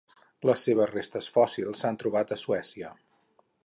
Les 0.49 0.63
seves 0.67 0.89
restes 0.95 1.29
fòssils 1.37 1.85
s'han 1.85 2.03
trobat 2.05 2.37
a 2.39 2.43
Suècia. 2.47 2.95